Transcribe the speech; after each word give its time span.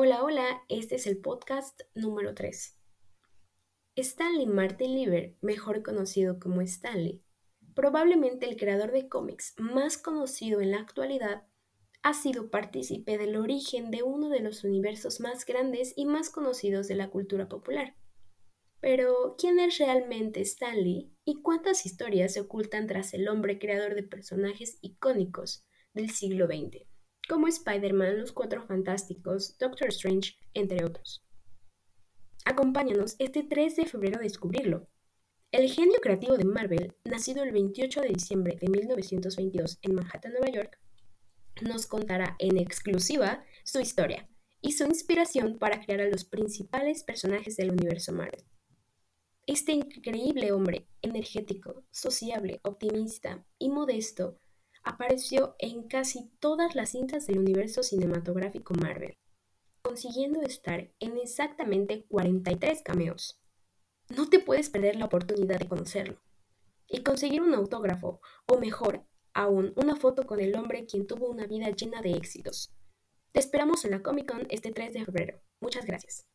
Hola, 0.00 0.22
hola, 0.22 0.62
este 0.68 0.94
es 0.94 1.08
el 1.08 1.18
podcast 1.18 1.80
número 1.92 2.32
3. 2.32 2.78
Stanley 3.96 4.46
Martin 4.46 4.94
Lieber, 4.94 5.34
mejor 5.40 5.82
conocido 5.82 6.38
como 6.38 6.60
Stanley, 6.60 7.20
probablemente 7.74 8.48
el 8.48 8.56
creador 8.56 8.92
de 8.92 9.08
cómics 9.08 9.54
más 9.58 9.98
conocido 9.98 10.60
en 10.60 10.70
la 10.70 10.78
actualidad, 10.78 11.48
ha 12.04 12.14
sido 12.14 12.48
partícipe 12.48 13.18
del 13.18 13.34
origen 13.34 13.90
de 13.90 14.04
uno 14.04 14.28
de 14.28 14.38
los 14.38 14.62
universos 14.62 15.18
más 15.18 15.44
grandes 15.44 15.94
y 15.96 16.06
más 16.06 16.30
conocidos 16.30 16.86
de 16.86 16.94
la 16.94 17.10
cultura 17.10 17.48
popular. 17.48 17.96
Pero, 18.78 19.34
¿quién 19.36 19.58
es 19.58 19.78
realmente 19.78 20.40
Stanley 20.42 21.10
y 21.24 21.42
cuántas 21.42 21.86
historias 21.86 22.34
se 22.34 22.42
ocultan 22.42 22.86
tras 22.86 23.14
el 23.14 23.26
hombre 23.26 23.58
creador 23.58 23.96
de 23.96 24.04
personajes 24.04 24.78
icónicos 24.80 25.66
del 25.92 26.10
siglo 26.10 26.46
XX, 26.46 26.87
como 27.28 27.46
Spider-Man, 27.46 28.20
Los 28.20 28.32
Cuatro 28.32 28.66
Fantásticos, 28.66 29.58
Doctor 29.58 29.88
Strange, 29.88 30.36
entre 30.54 30.84
otros? 30.84 31.22
Acompáñanos 32.44 33.16
este 33.18 33.42
3 33.42 33.76
de 33.76 33.86
febrero 33.86 34.18
a 34.18 34.22
descubrirlo. 34.22 34.88
El 35.52 35.70
genio 35.70 35.98
creativo 36.00 36.36
de 36.38 36.44
Marvel, 36.44 36.94
nacido 37.04 37.42
el 37.42 37.52
28 37.52 38.00
de 38.00 38.08
diciembre 38.08 38.56
de 38.58 38.68
1922 38.68 39.78
en 39.82 39.94
Manhattan, 39.94 40.32
Nueva 40.32 40.48
York, 40.50 40.80
nos 41.60 41.86
contará 41.86 42.36
en 42.38 42.56
exclusiva 42.56 43.44
su 43.64 43.80
historia 43.80 44.28
y 44.62 44.72
su 44.72 44.84
inspiración 44.84 45.58
para 45.58 45.84
crear 45.84 46.00
a 46.00 46.08
los 46.08 46.24
principales 46.24 47.04
personajes 47.04 47.56
del 47.56 47.70
universo 47.70 48.12
Marvel. 48.12 48.44
Este 49.46 49.72
increíble 49.72 50.52
hombre, 50.52 50.88
energético, 51.02 51.84
sociable, 51.90 52.60
optimista 52.62 53.46
y 53.58 53.70
modesto, 53.70 54.38
apareció 54.82 55.56
en 55.58 55.88
casi 55.88 56.30
todas 56.38 56.74
las 56.74 56.90
cintas 56.90 57.26
del 57.26 57.38
universo 57.38 57.82
cinematográfico 57.82 58.74
Marvel, 58.74 59.18
consiguiendo 59.82 60.42
estar 60.42 60.92
en 61.00 61.16
exactamente 61.18 62.04
43 62.08 62.82
cameos. 62.82 63.40
No 64.08 64.28
te 64.28 64.38
puedes 64.38 64.70
perder 64.70 64.96
la 64.96 65.06
oportunidad 65.06 65.58
de 65.58 65.68
conocerlo 65.68 66.20
y 66.88 67.02
conseguir 67.02 67.42
un 67.42 67.54
autógrafo, 67.54 68.20
o 68.46 68.58
mejor 68.58 69.04
aún, 69.34 69.72
una 69.76 69.96
foto 69.96 70.26
con 70.26 70.40
el 70.40 70.54
hombre 70.56 70.86
quien 70.86 71.06
tuvo 71.06 71.28
una 71.28 71.46
vida 71.46 71.70
llena 71.70 72.00
de 72.02 72.12
éxitos. 72.12 72.72
Te 73.32 73.40
esperamos 73.40 73.84
en 73.84 73.92
la 73.92 74.02
Comic 74.02 74.30
Con 74.30 74.46
este 74.50 74.72
3 74.72 74.92
de 74.94 75.04
febrero. 75.04 75.40
Muchas 75.60 75.84
gracias. 75.84 76.27